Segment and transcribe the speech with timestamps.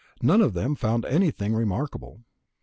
[0.23, 2.21] None of them found anything remarkable.